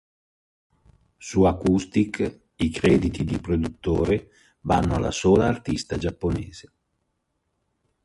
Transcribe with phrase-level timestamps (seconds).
[1.27, 2.23] Su "Acoustic",
[2.55, 4.31] i crediti di produttore
[4.61, 6.73] vanno alla sola artista giapponese.